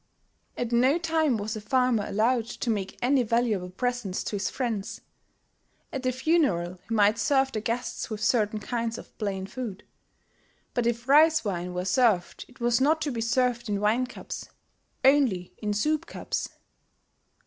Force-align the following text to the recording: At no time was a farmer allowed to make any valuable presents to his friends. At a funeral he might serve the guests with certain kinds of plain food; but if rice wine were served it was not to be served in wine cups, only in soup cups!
At 0.57 0.71
no 0.71 0.97
time 0.97 1.37
was 1.37 1.55
a 1.55 1.61
farmer 1.61 2.03
allowed 2.07 2.47
to 2.47 2.71
make 2.71 2.97
any 3.03 3.21
valuable 3.21 3.69
presents 3.69 4.23
to 4.23 4.35
his 4.35 4.49
friends. 4.49 5.01
At 5.93 6.07
a 6.07 6.11
funeral 6.11 6.79
he 6.89 6.95
might 6.95 7.19
serve 7.19 7.51
the 7.51 7.61
guests 7.61 8.09
with 8.09 8.19
certain 8.23 8.59
kinds 8.59 8.97
of 8.97 9.15
plain 9.19 9.45
food; 9.45 9.83
but 10.73 10.87
if 10.87 11.07
rice 11.07 11.45
wine 11.45 11.75
were 11.75 11.85
served 11.85 12.45
it 12.47 12.59
was 12.59 12.81
not 12.81 12.99
to 13.03 13.11
be 13.11 13.21
served 13.21 13.69
in 13.69 13.79
wine 13.79 14.07
cups, 14.07 14.49
only 15.05 15.53
in 15.59 15.71
soup 15.71 16.07
cups! 16.07 16.49